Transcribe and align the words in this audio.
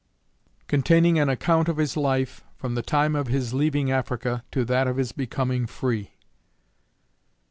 _Containing 0.67 1.21
an 1.21 1.29
account 1.29 1.69
of 1.69 1.77
his 1.77 1.95
life, 1.95 2.43
from 2.55 2.73
the 2.73 2.81
time 2.81 3.15
of 3.15 3.27
his 3.27 3.53
leaving 3.53 3.91
Africa, 3.91 4.43
to 4.49 4.65
that 4.65 4.87
of 4.87 4.97
his 4.97 5.11
becoming 5.11 5.67
free. 5.67 6.15